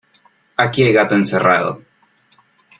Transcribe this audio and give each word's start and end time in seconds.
Aquí 0.57 0.81
hay 0.83 0.93
gato 0.93 1.13
encerrado. 1.13 1.83